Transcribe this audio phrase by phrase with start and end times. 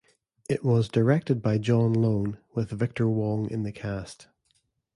[0.49, 4.29] It was directed by John Lone, with Victor Wong in the cast.